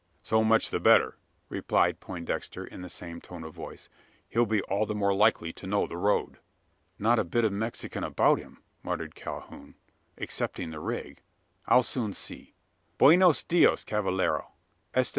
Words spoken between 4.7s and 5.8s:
the more likely to